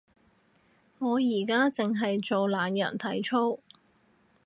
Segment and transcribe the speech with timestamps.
[0.97, 3.59] 我而家淨係做懶人體操